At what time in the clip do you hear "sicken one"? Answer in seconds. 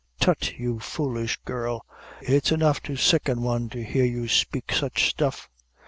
2.95-3.69